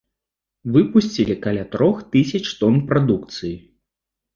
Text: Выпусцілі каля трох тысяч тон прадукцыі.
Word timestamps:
Выпусцілі 0.77 1.37
каля 1.45 1.65
трох 1.77 2.03
тысяч 2.19 2.45
тон 2.65 2.85
прадукцыі. 2.93 3.57